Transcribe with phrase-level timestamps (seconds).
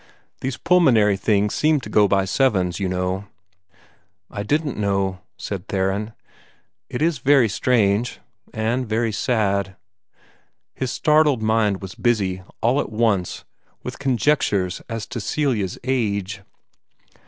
[0.39, 3.25] These pulmonary things seem to go by sevens, you know."
[4.31, 6.13] "I didn't know," said Theron.
[6.89, 8.19] "It is very strange
[8.51, 9.75] and very sad."
[10.73, 13.45] His startled mind was busy, all at once,
[13.83, 16.41] with conjectures as to Celia's age.